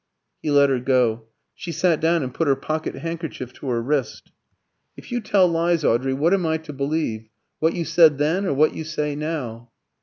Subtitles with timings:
[0.41, 1.25] He let her go.
[1.53, 4.31] She sat down and put her pocket handkerchief to her wrist.
[4.97, 7.29] "If you tell lies, Audrey, what am I to believe?
[7.59, 9.69] What you said then, or what you say now?"